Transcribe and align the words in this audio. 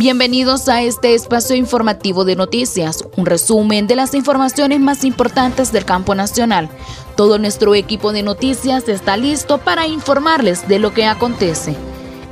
Bienvenidos 0.00 0.70
a 0.70 0.80
este 0.80 1.12
espacio 1.12 1.54
informativo 1.54 2.24
de 2.24 2.34
noticias, 2.34 3.04
un 3.18 3.26
resumen 3.26 3.86
de 3.86 3.96
las 3.96 4.14
informaciones 4.14 4.80
más 4.80 5.04
importantes 5.04 5.72
del 5.72 5.84
campo 5.84 6.14
nacional. 6.14 6.70
Todo 7.18 7.38
nuestro 7.38 7.74
equipo 7.74 8.10
de 8.10 8.22
noticias 8.22 8.88
está 8.88 9.18
listo 9.18 9.58
para 9.58 9.86
informarles 9.86 10.66
de 10.66 10.78
lo 10.78 10.94
que 10.94 11.04
acontece. 11.04 11.76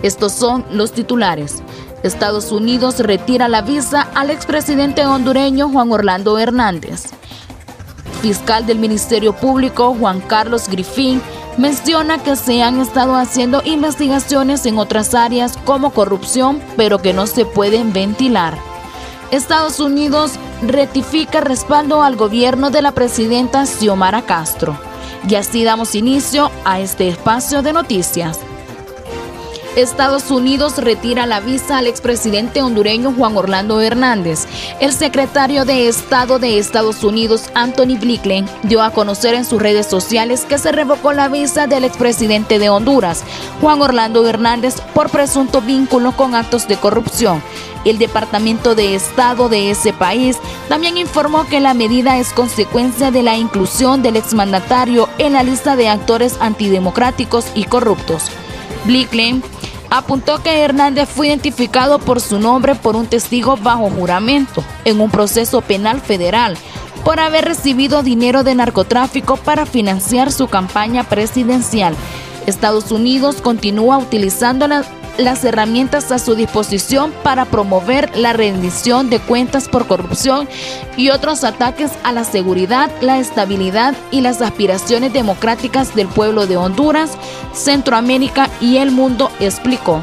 Estos 0.03 0.33
son 0.33 0.65
los 0.71 0.93
titulares. 0.93 1.63
Estados 2.03 2.53
Unidos 2.53 3.01
retira 3.01 3.49
la 3.49 3.61
visa 3.61 4.09
al 4.15 4.31
expresidente 4.31 5.05
hondureño 5.05 5.69
Juan 5.69 5.93
Orlando 5.93 6.39
Hernández. 6.39 7.11
Fiscal 8.23 8.65
del 8.65 8.79
Ministerio 8.79 9.35
Público 9.35 9.95
Juan 9.95 10.23
Carlos 10.23 10.71
Grifín 10.71 11.21
menciona 11.59 12.23
que 12.23 12.37
se 12.37 12.63
han 12.63 12.81
estado 12.81 13.17
haciendo 13.17 13.61
investigaciones 13.65 14.65
en 14.65 14.79
otras 14.79 15.15
áreas 15.15 15.59
como 15.65 15.91
corrupción, 15.91 16.63
pero 16.77 16.99
que 17.01 17.13
no 17.13 17.27
se 17.27 17.45
pueden 17.45 17.93
ventilar. 17.93 18.57
Estados 19.31 19.79
Unidos 19.81 20.33
retifica 20.63 21.41
respaldo 21.41 22.03
al 22.03 22.17
gobierno 22.17 22.71
de 22.71 22.81
la 22.81 22.93
presidenta 22.93 23.67
Xiomara 23.67 24.23
Castro. 24.23 24.79
Y 25.29 25.35
así 25.35 25.65
damos 25.65 25.95
inicio 25.95 26.51
a 26.65 26.81
este 26.81 27.09
espacio 27.09 27.61
de 27.61 27.73
noticias. 27.73 28.39
Estados 29.77 30.31
Unidos 30.31 30.79
retira 30.79 31.27
la 31.27 31.41
visa 31.41 31.79
al 31.79 31.87
expresidente 31.87 32.63
hondureño 32.63 33.13
Juan 33.17 33.37
Orlando 33.37 33.81
Hernández. 33.81 34.47
El 34.81 34.93
secretario 34.93 35.65
de 35.65 35.89
Estado 35.89 36.39
de 36.39 36.59
Estados 36.59 37.05
Unidos, 37.05 37.51
Anthony 37.55 37.97
Blinken, 38.01 38.47
dio 38.65 38.83
a 38.83 38.91
conocer 38.91 39.35
en 39.35 39.45
sus 39.45 39.63
redes 39.63 39.87
sociales 39.87 40.45
que 40.49 40.59
se 40.59 40.73
revocó 40.73 41.13
la 41.13 41.29
visa 41.29 41.67
del 41.67 41.85
expresidente 41.85 42.59
de 42.59 42.71
Honduras, 42.71 43.25
Juan 43.61 43.81
Orlando 43.81 44.27
Hernández, 44.27 44.81
por 44.95 45.11
presunto 45.11 45.61
vínculo 45.61 46.13
con 46.17 46.35
actos 46.35 46.67
de 46.67 46.77
corrupción. 46.77 47.43
El 47.85 47.99
Departamento 47.99 48.75
de 48.75 48.95
Estado 48.95 49.49
de 49.49 49.71
ese 49.71 49.93
país 49.93 50.39
también 50.69 50.97
informó 50.97 51.47
que 51.47 51.61
la 51.61 51.75
medida 51.75 52.19
es 52.19 52.33
consecuencia 52.33 53.11
de 53.11 53.23
la 53.23 53.37
inclusión 53.37 54.03
del 54.03 54.17
exmandatario 54.17 55.09
en 55.19 55.35
la 55.35 55.43
lista 55.43 55.77
de 55.77 55.89
actores 55.89 56.37
antidemocráticos 56.41 57.47
y 57.55 57.65
corruptos. 57.65 58.25
Blinken 58.85 59.43
apuntó 59.91 60.43
que 60.43 60.61
Hernández 60.61 61.09
fue 61.09 61.29
identificado 61.29 61.99
por 61.99 62.21
su 62.21 62.39
nombre 62.39 62.75
por 62.75 62.97
un 62.97 63.07
testigo 63.07 63.57
bajo 63.57 63.91
juramento 63.91 64.63
en 64.85 65.01
un 65.01 65.11
proceso 65.11 65.61
penal 65.61 66.01
federal 66.01 66.57
por 67.05 67.21
haber 67.21 67.45
recibido 67.45 68.03
dinero 68.03 68.45
de 68.45 68.55
narcotráfico 68.55 69.37
para 69.37 69.67
financiar 69.67 70.33
su 70.33 70.49
campaña 70.49 71.05
presidencial. 71.05 71.95
Estados 72.47 72.91
Unidos 72.93 73.41
continúa 73.41 73.99
utilizando 73.99 74.67
la 74.67 74.85
las 75.19 75.45
herramientas 75.45 76.11
a 76.13 76.19
su 76.19 76.35
disposición 76.35 77.13
para 77.23 77.45
promover 77.45 78.17
la 78.17 78.33
rendición 78.33 79.11
de 79.11 79.19
cuentas 79.21 79.69
por 79.69 79.87
corrupción 79.87 80.49
y 80.97 81.11
otros 81.11 81.45
ataques 81.45 81.91
a 82.05 82.13
la 82.13 82.25
seguridad, 82.25 82.91
la 83.03 83.19
estabilidad 83.19 83.95
y 84.11 84.23
las 84.23 84.41
aspiraciones 84.41 85.13
democráticas 85.13 85.95
del 85.95 86.09
pueblo 86.09 86.47
de 86.47 86.57
Honduras, 86.57 87.19
Centroamérica 87.53 88.49
y 88.61 88.79
el 88.79 88.93
mundo, 88.93 89.31
explicó. 89.41 90.01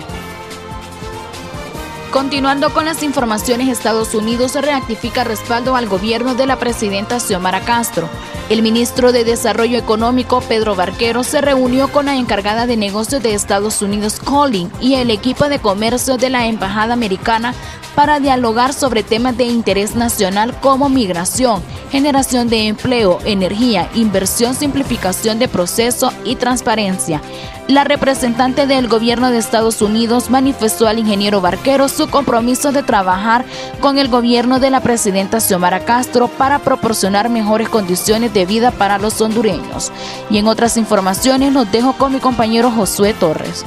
Continuando 2.11 2.73
con 2.73 2.85
las 2.85 3.03
informaciones, 3.03 3.67
Estados 3.67 4.13
Unidos 4.13 4.55
reactifica 4.55 5.23
respaldo 5.23 5.75
al 5.75 5.87
gobierno 5.87 6.35
de 6.35 6.45
la 6.45 6.57
presidenta 6.57 7.19
Xiomara 7.19 7.61
Castro. 7.61 8.07
El 8.47 8.61
ministro 8.61 9.11
de 9.11 9.23
Desarrollo 9.23 9.75
Económico, 9.79 10.39
Pedro 10.39 10.75
Barquero, 10.75 11.23
se 11.23 11.41
reunió 11.41 11.87
con 11.87 12.05
la 12.05 12.15
encargada 12.15 12.67
de 12.67 12.77
negocios 12.77 13.23
de 13.23 13.33
Estados 13.33 13.81
Unidos, 13.81 14.19
Colin, 14.23 14.71
y 14.79 14.95
el 14.95 15.09
equipo 15.09 15.49
de 15.49 15.57
comercio 15.57 16.17
de 16.17 16.29
la 16.29 16.45
Embajada 16.45 16.93
Americana 16.93 17.55
para 17.95 18.19
dialogar 18.19 18.73
sobre 18.73 19.01
temas 19.01 19.35
de 19.35 19.45
interés 19.45 19.95
nacional 19.95 20.53
como 20.59 20.89
migración, 20.89 21.63
generación 21.89 22.49
de 22.49 22.67
empleo, 22.67 23.19
energía, 23.25 23.89
inversión, 23.95 24.53
simplificación 24.53 25.39
de 25.39 25.47
proceso 25.47 26.11
y 26.23 26.35
transparencia. 26.35 27.21
La 27.67 27.83
representante 27.83 28.67
del 28.67 28.87
gobierno 28.87 29.31
de 29.31 29.39
Estados 29.39 29.81
Unidos 29.81 30.29
manifestó 30.29 30.87
al 30.87 30.99
ingeniero 30.99 31.41
Barquero 31.41 31.87
su 31.87 32.07
compromiso 32.09 32.71
de 32.71 32.83
trabajar 32.83 33.43
con 33.79 33.97
el 33.97 34.07
gobierno 34.07 34.59
de 34.59 34.69
la 34.69 34.81
presidenta 34.81 35.39
Xiomara 35.39 35.83
Castro 35.83 36.27
para 36.27 36.59
proporcionar 36.59 37.29
mejores 37.29 37.67
condiciones 37.69 38.34
de 38.35 38.45
vida 38.45 38.69
para 38.69 38.99
los 38.99 39.19
hondureños. 39.21 39.91
Y 40.29 40.37
en 40.37 40.47
otras 40.47 40.77
informaciones 40.77 41.53
los 41.53 41.71
dejo 41.71 41.93
con 41.93 42.13
mi 42.13 42.19
compañero 42.19 42.69
Josué 42.69 43.15
Torres. 43.15 43.65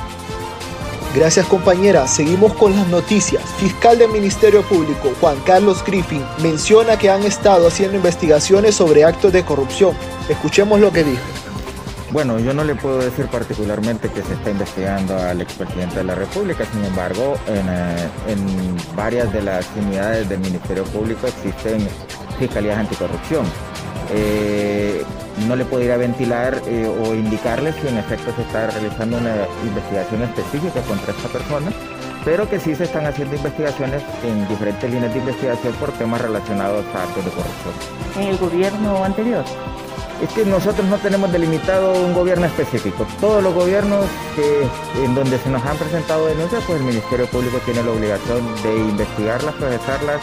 Gracias 1.14 1.46
compañera, 1.46 2.06
seguimos 2.06 2.52
con 2.52 2.76
las 2.76 2.86
noticias. 2.88 3.42
Fiscal 3.58 3.98
del 3.98 4.10
Ministerio 4.10 4.62
Público, 4.62 5.10
Juan 5.20 5.36
Carlos 5.44 5.82
Griffin, 5.84 6.22
menciona 6.42 6.98
que 6.98 7.10
han 7.10 7.24
estado 7.24 7.66
haciendo 7.66 7.96
investigaciones 7.96 8.76
sobre 8.76 9.04
actos 9.04 9.32
de 9.32 9.42
corrupción. 9.42 9.96
Escuchemos 10.28 10.78
lo 10.78 10.92
que 10.92 11.02
dijo. 11.02 11.22
Bueno, 12.10 12.38
yo 12.38 12.54
no 12.54 12.64
le 12.64 12.74
puedo 12.74 12.98
decir 12.98 13.26
particularmente 13.26 14.08
que 14.08 14.22
se 14.22 14.32
está 14.32 14.50
investigando 14.50 15.18
al 15.18 15.42
expresidente 15.42 15.96
de 15.96 16.04
la 16.04 16.14
República, 16.14 16.64
sin 16.72 16.82
embargo, 16.84 17.36
en, 17.46 17.68
eh, 17.68 18.76
varias 18.96 19.30
de 19.32 19.42
las 19.42 19.66
unidades 19.76 20.26
del 20.28 20.40
Ministerio 20.40 20.84
Público 20.84 21.26
existen 21.26 21.86
fiscalías 22.38 22.78
anticorrupción. 22.78 23.44
Eh, 24.12 25.04
no 25.46 25.56
le 25.56 25.64
puedo 25.64 25.84
ir 25.84 25.92
a 25.92 25.96
ventilar 25.96 26.60
eh, 26.66 26.86
o 26.86 27.14
indicarle 27.14 27.72
si 27.72 27.88
en 27.88 27.98
efecto 27.98 28.32
se 28.34 28.42
está 28.42 28.68
realizando 28.70 29.18
una 29.18 29.34
investigación 29.64 30.22
específica 30.22 30.80
contra 30.82 31.12
esta 31.12 31.28
persona, 31.28 31.70
pero 32.24 32.48
que 32.48 32.58
sí 32.58 32.74
se 32.74 32.84
están 32.84 33.06
haciendo 33.06 33.36
investigaciones 33.36 34.02
en 34.24 34.48
diferentes 34.48 34.90
líneas 34.90 35.12
de 35.12 35.20
investigación 35.20 35.72
por 35.74 35.92
temas 35.92 36.20
relacionados 36.20 36.84
a 36.94 37.02
actos 37.04 37.24
de 37.24 37.30
corrupción. 37.30 37.74
¿En 38.18 38.28
el 38.28 38.38
gobierno 38.38 39.04
anterior? 39.04 39.44
Es 40.22 40.28
que 40.30 40.44
nosotros 40.44 40.86
no 40.88 40.96
tenemos 40.98 41.30
delimitado 41.32 41.92
un 41.92 42.14
gobierno 42.14 42.46
específico. 42.46 43.06
Todos 43.20 43.42
los 43.42 43.54
gobiernos 43.54 44.04
que, 44.34 45.04
en 45.04 45.14
donde 45.14 45.38
se 45.38 45.48
nos 45.50 45.64
han 45.64 45.76
presentado 45.76 46.26
denuncias, 46.26 46.62
pues 46.66 46.80
el 46.80 46.86
Ministerio 46.86 47.26
Público 47.26 47.58
tiene 47.64 47.82
la 47.82 47.92
obligación 47.92 48.40
de 48.62 48.76
investigarlas, 48.76 49.54
procesarlas 49.54 50.20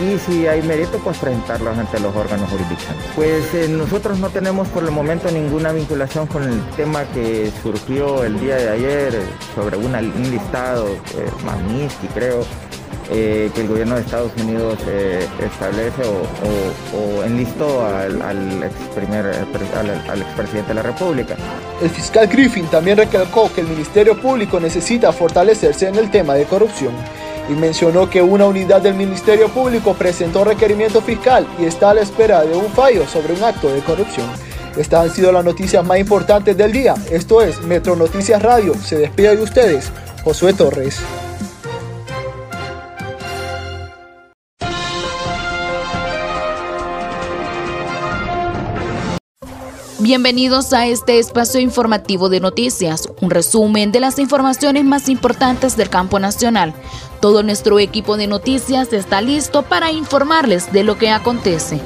y 0.00 0.18
si 0.18 0.46
hay 0.46 0.62
mérito, 0.62 0.98
pues 0.98 1.18
presentarlas 1.18 1.78
ante 1.78 2.00
los 2.00 2.14
órganos 2.16 2.50
jurisdiccionales. 2.50 3.04
Pues 3.14 3.54
eh, 3.54 3.68
nosotros 3.68 4.18
no 4.18 4.28
tenemos 4.30 4.66
por 4.68 4.82
el 4.82 4.90
momento 4.90 5.30
ninguna 5.30 5.72
vinculación 5.72 6.26
con 6.26 6.42
el 6.42 6.60
tema 6.70 7.04
que 7.14 7.52
surgió 7.62 8.24
el 8.24 8.40
día 8.40 8.56
de 8.56 8.70
ayer 8.70 9.22
sobre 9.54 9.76
un 9.76 9.92
listado, 10.30 10.86
eh, 10.88 11.30
Magnitsky 11.44 12.08
creo, 12.08 12.44
eh, 13.16 13.48
que 13.54 13.60
el 13.60 13.68
gobierno 13.68 13.94
de 13.94 14.00
Estados 14.00 14.32
Unidos 14.42 14.76
eh, 14.88 15.24
establece 15.40 16.02
o, 16.02 17.22
enlistó 17.22 17.86
al, 17.86 18.60
ex 18.64 18.74
primer, 18.92 19.24
al, 19.26 20.20
expresidente 20.20 20.68
de 20.70 20.74
la 20.74 20.82
República. 20.82 21.36
El 21.80 21.90
fiscal 21.90 22.26
Griffin 22.26 22.66
también 22.66 22.96
recalcó 22.96 23.52
que 23.54 23.60
el 23.60 23.68
Ministerio 23.68 24.20
Público 24.20 24.58
necesita 24.58 25.12
fortalecerse 25.12 25.86
en 25.86 25.94
el 25.94 26.10
tema 26.10 26.34
de 26.34 26.44
corrupción 26.44 26.92
y 27.48 27.52
mencionó 27.52 28.10
que 28.10 28.20
una 28.20 28.46
unidad 28.46 28.82
del 28.82 28.94
Ministerio 28.94 29.48
Público 29.48 29.94
presentó 29.94 30.42
requerimiento 30.42 31.00
fiscal 31.00 31.46
y 31.60 31.66
está 31.66 31.90
a 31.90 31.94
la 31.94 32.00
espera 32.00 32.42
de 32.42 32.56
un 32.56 32.66
fallo 32.72 33.06
sobre 33.06 33.34
un 33.34 33.44
acto 33.44 33.72
de 33.72 33.78
corrupción. 33.80 34.26
Estas 34.76 35.04
han 35.04 35.14
sido 35.14 35.30
las 35.30 35.44
noticias 35.44 35.84
más 35.84 36.00
importantes 36.00 36.56
del 36.56 36.72
día. 36.72 36.96
Esto 37.12 37.42
es 37.42 37.62
Metro 37.62 37.94
Noticias 37.94 38.42
Radio. 38.42 38.74
Se 38.74 38.96
despide 38.98 39.36
de 39.36 39.42
ustedes, 39.44 39.92
Josué 40.24 40.52
Torres. 40.52 40.98
Bienvenidos 50.04 50.74
a 50.74 50.86
este 50.86 51.18
espacio 51.18 51.60
informativo 51.60 52.28
de 52.28 52.38
noticias, 52.38 53.08
un 53.22 53.30
resumen 53.30 53.90
de 53.90 54.00
las 54.00 54.18
informaciones 54.18 54.84
más 54.84 55.08
importantes 55.08 55.78
del 55.78 55.88
campo 55.88 56.18
nacional. 56.20 56.74
Todo 57.22 57.42
nuestro 57.42 57.78
equipo 57.78 58.18
de 58.18 58.26
noticias 58.26 58.92
está 58.92 59.22
listo 59.22 59.62
para 59.62 59.92
informarles 59.92 60.70
de 60.74 60.84
lo 60.84 60.98
que 60.98 61.08
acontece. 61.08 61.80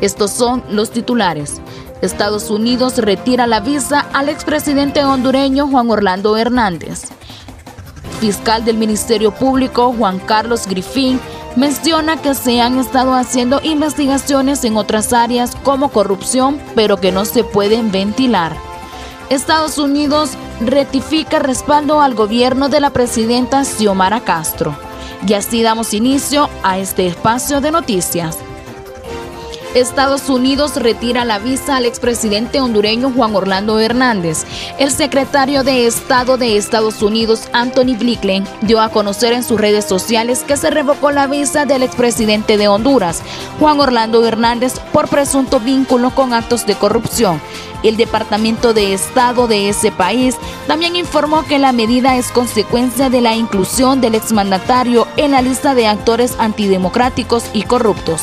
Estos 0.00 0.30
son 0.30 0.62
los 0.70 0.92
titulares. 0.92 1.60
Estados 2.02 2.50
Unidos 2.50 2.98
retira 2.98 3.48
la 3.48 3.58
visa 3.58 4.06
al 4.12 4.28
expresidente 4.28 5.04
hondureño 5.04 5.66
Juan 5.66 5.90
Orlando 5.90 6.36
Hernández. 6.36 7.06
Fiscal 8.20 8.64
del 8.64 8.76
Ministerio 8.76 9.32
Público 9.32 9.92
Juan 9.92 10.20
Carlos 10.20 10.68
Grifín 10.68 11.18
menciona 11.56 12.20
que 12.20 12.34
se 12.34 12.60
han 12.60 12.78
estado 12.78 13.14
haciendo 13.14 13.60
investigaciones 13.62 14.62
en 14.64 14.76
otras 14.76 15.12
áreas 15.12 15.56
como 15.62 15.88
corrupción, 15.90 16.60
pero 16.74 16.98
que 16.98 17.12
no 17.12 17.24
se 17.24 17.42
pueden 17.44 17.90
ventilar. 17.90 18.56
Estados 19.30 19.78
Unidos 19.78 20.32
retifica 20.60 21.38
respaldo 21.38 22.00
al 22.00 22.14
gobierno 22.14 22.68
de 22.68 22.80
la 22.80 22.90
presidenta 22.90 23.64
Xiomara 23.64 24.20
Castro. 24.20 24.76
Y 25.26 25.34
así 25.34 25.62
damos 25.62 25.94
inicio 25.94 26.48
a 26.62 26.78
este 26.78 27.06
espacio 27.06 27.60
de 27.60 27.72
noticias. 27.72 28.38
Estados 29.76 30.30
Unidos 30.30 30.76
retira 30.76 31.26
la 31.26 31.38
visa 31.38 31.76
al 31.76 31.84
expresidente 31.84 32.62
hondureño 32.62 33.12
Juan 33.14 33.36
Orlando 33.36 33.78
Hernández. 33.78 34.46
El 34.78 34.90
secretario 34.90 35.64
de 35.64 35.86
Estado 35.86 36.38
de 36.38 36.56
Estados 36.56 37.02
Unidos, 37.02 37.50
Anthony 37.52 37.94
Blinken, 37.98 38.44
dio 38.62 38.80
a 38.80 38.88
conocer 38.88 39.34
en 39.34 39.44
sus 39.44 39.60
redes 39.60 39.84
sociales 39.84 40.44
que 40.44 40.56
se 40.56 40.70
revocó 40.70 41.10
la 41.10 41.26
visa 41.26 41.66
del 41.66 41.82
expresidente 41.82 42.56
de 42.56 42.68
Honduras, 42.68 43.20
Juan 43.60 43.78
Orlando 43.78 44.24
Hernández, 44.24 44.78
por 44.94 45.08
presunto 45.08 45.60
vínculo 45.60 46.08
con 46.14 46.32
actos 46.32 46.64
de 46.64 46.74
corrupción. 46.74 47.38
El 47.82 47.98
Departamento 47.98 48.72
de 48.72 48.94
Estado 48.94 49.46
de 49.46 49.68
ese 49.68 49.92
país 49.92 50.36
también 50.66 50.96
informó 50.96 51.44
que 51.44 51.58
la 51.58 51.72
medida 51.72 52.16
es 52.16 52.28
consecuencia 52.28 53.10
de 53.10 53.20
la 53.20 53.36
inclusión 53.36 54.00
del 54.00 54.14
exmandatario 54.14 55.06
en 55.18 55.32
la 55.32 55.42
lista 55.42 55.74
de 55.74 55.86
actores 55.86 56.34
antidemocráticos 56.38 57.44
y 57.52 57.64
corruptos. 57.64 58.22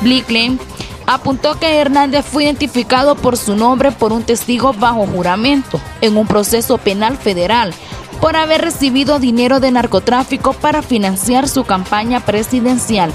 Blinken 0.00 0.60
apuntó 1.06 1.58
que 1.58 1.78
Hernández 1.78 2.24
fue 2.24 2.44
identificado 2.44 3.14
por 3.14 3.36
su 3.36 3.56
nombre 3.56 3.92
por 3.92 4.12
un 4.12 4.22
testigo 4.22 4.72
bajo 4.72 5.06
juramento 5.06 5.80
en 6.00 6.16
un 6.16 6.26
proceso 6.26 6.78
penal 6.78 7.16
federal 7.16 7.72
por 8.20 8.36
haber 8.36 8.62
recibido 8.62 9.18
dinero 9.18 9.60
de 9.60 9.70
narcotráfico 9.70 10.52
para 10.54 10.82
financiar 10.82 11.48
su 11.48 11.64
campaña 11.64 12.20
presidencial. 12.20 13.12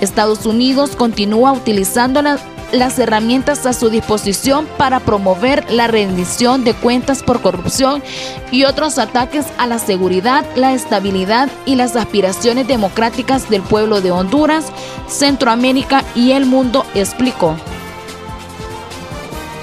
Estados 0.00 0.46
Unidos 0.46 0.96
continúa 0.96 1.52
utilizando 1.52 2.22
la 2.22 2.38
las 2.72 2.98
herramientas 2.98 3.66
a 3.66 3.72
su 3.72 3.90
disposición 3.90 4.66
para 4.78 5.00
promover 5.00 5.70
la 5.70 5.86
rendición 5.86 6.64
de 6.64 6.74
cuentas 6.74 7.22
por 7.22 7.40
corrupción 7.40 8.02
y 8.50 8.64
otros 8.64 8.98
ataques 8.98 9.46
a 9.58 9.66
la 9.66 9.78
seguridad, 9.78 10.44
la 10.56 10.72
estabilidad 10.72 11.48
y 11.66 11.76
las 11.76 11.94
aspiraciones 11.96 12.66
democráticas 12.66 13.48
del 13.48 13.62
pueblo 13.62 14.00
de 14.00 14.10
Honduras, 14.10 14.66
Centroamérica 15.06 16.04
y 16.14 16.32
el 16.32 16.46
mundo, 16.46 16.84
explicó. 16.94 17.56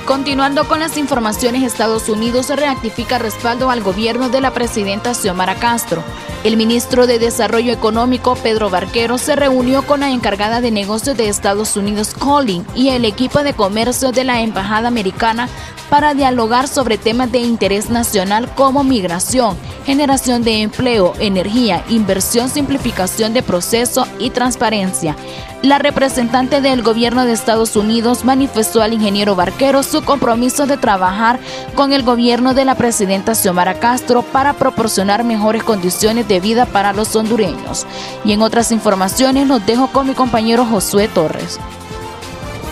Continuando 0.10 0.68
con 0.68 0.80
las 0.80 0.98
informaciones, 0.98 1.62
Estados 1.62 2.10
Unidos 2.10 2.50
reactifica 2.50 3.20
respaldo 3.20 3.70
al 3.70 3.84
gobierno 3.84 4.30
de 4.30 4.42
la 4.42 4.52
presidenta 4.52 5.14
Xiomara 5.14 5.54
Castro. 5.54 6.04
El 6.44 6.58
ministro 6.58 7.06
de 7.06 7.20
Desarrollo 7.20 7.72
Económico, 7.72 8.34
Pedro 8.34 8.72
Barquero, 8.72 9.20
se 9.20 9.36
reunió 9.36 9.84
con 9.84 10.00
la 10.00 10.10
encargada 10.10 10.62
de 10.62 10.72
negocios 10.72 11.16
de 11.16 11.30
Estados 11.30 11.78
Unidos, 11.78 12.16
Colin, 12.16 12.66
y 12.74 12.90
el 12.90 13.06
equipo 13.06 13.44
de 13.44 13.54
comercio 13.54 14.12
de 14.12 14.24
la 14.24 14.42
Embajada 14.42 14.88
Americana 14.88 15.48
para 15.90 16.14
dialogar 16.14 16.68
sobre 16.68 16.98
temas 16.98 17.32
de 17.32 17.40
interés 17.40 17.90
nacional 17.90 18.50
como 18.56 18.84
migración, 18.84 19.58
generación 19.86 20.44
de 20.44 20.62
empleo, 20.62 21.14
energía, 21.20 21.84
inversión, 21.90 22.50
simplificación 22.50 23.34
de 23.34 23.44
proceso 23.44 24.06
y 24.20 24.30
transparencia. 24.30 25.16
La 25.62 25.78
representante 25.78 26.62
del 26.62 26.84
gobierno 26.84 27.26
de 27.26 27.34
Estados 27.34 27.76
Unidos 27.76 28.24
manifestó 28.24 28.82
al 28.82 28.94
ingeniero 28.94 29.36
Barquero 29.36 29.84
su 29.84 30.04
compromiso 30.04 30.68
de 30.68 30.78
trabajar 30.78 31.38
con 31.76 31.92
el 31.92 32.04
gobierno 32.04 32.54
de 32.54 32.64
la 32.64 32.76
presidenta 32.76 33.36
Xiomara 33.36 33.80
Castro 33.80 34.22
para 34.22 34.54
proporcionar 34.54 35.26
mejores 35.26 35.64
condiciones 35.64 36.28
de 36.30 36.40
vida 36.40 36.66
para 36.66 36.94
los 36.94 37.14
hondureños. 37.16 37.86
Y 38.24 38.32
en 38.32 38.42
otras 38.42 38.72
informaciones 38.72 39.48
los 39.48 39.66
dejo 39.66 39.88
con 39.88 40.08
mi 40.08 40.14
compañero 40.14 40.66
Josué 40.66 41.10
Torres. 41.10 41.60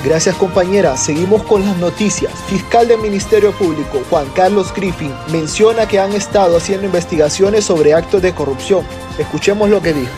Gracias 0.03 0.35
compañera, 0.35 0.95
seguimos 0.95 1.43
con 1.43 1.65
las 1.65 1.75
noticias. 1.77 2.31
Fiscal 2.47 2.87
del 2.87 2.99
Ministerio 2.99 3.51
Público, 3.51 4.01
Juan 4.09 4.27
Carlos 4.35 4.73
Griffin, 4.73 5.11
menciona 5.31 5.87
que 5.87 5.99
han 5.99 6.13
estado 6.13 6.57
haciendo 6.57 6.85
investigaciones 6.85 7.65
sobre 7.65 7.93
actos 7.93 8.21
de 8.21 8.33
corrupción. 8.33 8.85
Escuchemos 9.17 9.69
lo 9.69 9.81
que 9.81 9.93
dijo. 9.93 10.11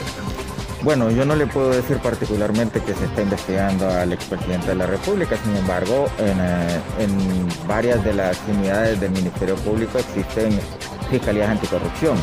Bueno, 0.81 1.09
yo 1.11 1.25
no 1.25 1.35
le 1.35 1.45
puedo 1.45 1.71
decir 1.71 1.97
particularmente 1.97 2.81
que 2.81 2.93
se 2.93 3.05
está 3.05 3.21
investigando 3.21 3.89
al 3.89 4.13
expresidente 4.13 4.67
de 4.67 4.75
la 4.75 4.85
República, 4.85 5.37
sin 5.43 5.55
embargo, 5.55 6.07
en, 6.19 6.39
eh, 6.39 6.79
varias 7.67 8.03
de 8.03 8.13
las 8.13 8.37
unidades 8.47 8.99
del 8.99 9.11
Ministerio 9.11 9.55
Público 9.55 9.97
existen 9.97 10.57
fiscalías 11.09 11.49
anticorrupción. 11.49 12.17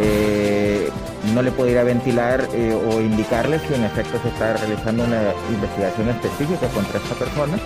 Eh, 0.00 0.90
no 1.32 1.42
le 1.42 1.50
puedo 1.52 1.70
ir 1.70 1.78
a 1.78 1.84
ventilar 1.84 2.48
eh, 2.52 2.74
o 2.74 3.00
indicarle 3.00 3.58
si 3.60 3.74
en 3.74 3.84
efecto 3.84 4.18
se 4.22 4.28
está 4.28 4.56
realizando 4.56 5.04
una 5.04 5.20
investigación 5.50 6.08
específica 6.08 6.66
contra 6.68 6.98
esta 6.98 7.14
persona, 7.14 7.58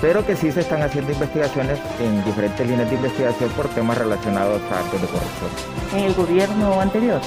pero 0.00 0.26
que 0.26 0.36
sí 0.36 0.50
se 0.50 0.60
están 0.60 0.82
haciendo 0.82 1.12
investigaciones 1.12 1.78
en 2.00 2.24
diferentes 2.24 2.66
líneas 2.66 2.88
de 2.90 2.96
investigación 2.96 3.50
por 3.50 3.68
temas 3.68 3.98
relacionados 3.98 4.60
a 4.70 4.80
actos 4.80 5.00
de 5.00 5.06
corrupción. 5.06 5.50
¿En 5.94 6.04
el 6.04 6.14
gobierno 6.14 6.80
anterior? 6.80 7.20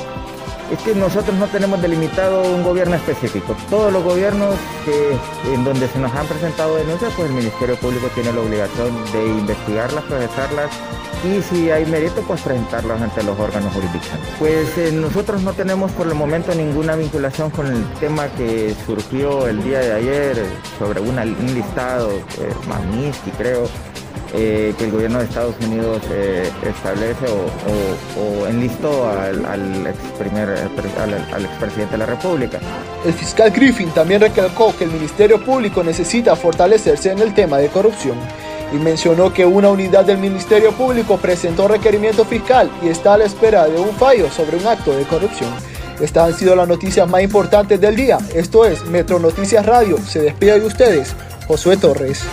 Es 0.72 0.80
que 0.80 0.96
nosotros 0.96 1.36
no 1.38 1.48
tenemos 1.48 1.82
delimitado 1.82 2.42
un 2.44 2.64
gobierno 2.64 2.96
específico. 2.96 3.56
Todos 3.70 3.92
los 3.92 4.04
gobiernos 4.04 4.56
que, 4.86 5.18
en 5.54 5.64
donde 5.64 5.88
se 5.88 6.00
nos 6.00 6.14
han 6.14 6.26
presentado 6.28 6.76
denuncias, 6.76 7.14
pues 7.16 7.30
el 7.30 7.36
Ministerio 7.36 7.76
Público 7.78 8.08
tiene 8.14 8.34
la 8.34 8.42
obligación 8.42 8.94
de 9.12 9.28
investigarlas, 9.28 10.04
procesarlas 10.06 10.72
y 11.24 11.42
si 11.42 11.72
hay 11.72 11.86
mérito, 11.86 12.22
pues 12.28 12.42
presentarlas 12.42 13.02
ante 13.02 13.24
los 13.24 13.40
órganos 13.40 13.74
jurisdiccionales. 13.74 14.30
Pues 14.38 14.78
eh, 14.78 14.92
nosotros 14.92 15.42
no 15.42 15.54
tenemos 15.54 15.92
por 15.92 16.08
el 16.08 16.14
momento 16.14 16.54
ninguna 16.54 16.96
vinculación 16.96 17.50
con 17.50 17.68
el 17.68 17.84
tema 18.00 18.28
que 18.38 18.76
surgió 18.86 19.48
el 19.48 19.64
día 19.64 19.80
de 19.80 19.94
ayer 19.94 20.46
sobre 20.78 21.00
un 21.00 21.16
listado, 21.54 22.12
eh, 22.12 22.54
Magnitsky 22.68 23.32
creo, 23.32 23.68
eh, 24.34 24.74
que 24.78 24.84
el 24.86 24.92
gobierno 24.92 25.20
de 25.20 25.26
Estados 25.26 25.56
Unidos 25.66 26.02
eh, 26.12 26.50
establece 26.64 27.26
o, 27.28 28.48
enlistó 28.48 29.10
al, 29.10 29.88
ex 29.88 29.98
primer, 30.20 30.50
al, 30.50 31.46
expresidente 31.46 31.94
de 31.94 31.98
la 31.98 32.06
República. 32.06 32.60
El 33.06 33.14
fiscal 33.14 33.52
Griffin 33.52 33.90
también 33.92 34.22
recalcó 34.22 34.76
que 34.76 34.84
el 34.84 34.92
Ministerio 34.92 35.44
Público 35.44 35.84
necesita 35.84 36.36
fortalecerse 36.36 37.12
en 37.12 37.20
el 37.20 37.34
tema 37.34 37.58
de 37.58 37.70
corrupción 37.70 38.18
y 38.74 38.78
mencionó 38.78 39.34
que 39.34 39.46
una 39.46 39.70
unidad 39.70 40.06
del 40.06 40.18
Ministerio 40.18 40.72
Público 40.74 41.18
presentó 41.18 41.68
requerimiento 41.68 42.26
fiscal 42.26 42.70
y 42.84 42.90
está 42.90 43.14
a 43.14 43.18
la 43.20 43.26
espera 43.26 43.68
de 43.68 43.80
un 43.80 43.92
fallo 43.96 44.30
sobre 44.30 44.58
un 44.58 44.68
acto 44.68 44.96
de 44.96 45.04
corrupción. 45.04 45.50
Estas 46.02 46.28
han 46.28 46.38
sido 46.38 46.56
las 46.56 46.68
noticias 46.68 47.08
más 47.10 47.24
importantes 47.24 47.82
del 47.82 47.96
día. 47.96 48.20
Esto 48.36 48.66
es 48.66 48.86
Metro 48.86 49.20
Noticias 49.20 49.66
Radio. 49.66 49.98
Se 49.98 50.20
despide 50.20 50.60
de 50.60 50.66
ustedes, 50.66 51.16
Josué 51.48 51.78
Torres. 51.78 52.24